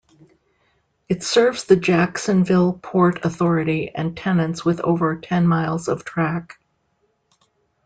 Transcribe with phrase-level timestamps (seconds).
[1.09, 6.59] It serves the Jacksonville Port Authority and tenants with over ten miles of track.